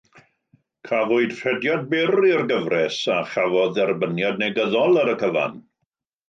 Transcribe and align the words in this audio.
Cafwyd 0.87 1.35
rhediad 1.39 1.83
byr 1.91 2.17
i'r 2.29 2.41
gyfres 2.53 2.97
a 3.17 3.19
chafodd 3.35 3.77
dderbyniad 3.77 4.43
negyddol 4.45 4.99
ar 5.05 5.13
y 5.15 5.17
cyfan. 5.25 5.63